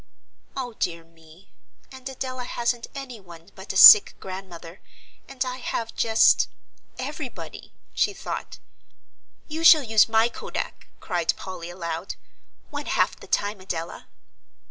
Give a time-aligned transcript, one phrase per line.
[0.57, 1.51] "O dear me
[1.91, 4.81] and Adela hasn't any one but a sick grandmother
[5.29, 6.49] and I have just
[6.97, 8.57] everybody," she thought
[9.47, 12.15] "You shall use my kodak," cried Polly, aloud,
[12.71, 14.07] "one half the time, Adela."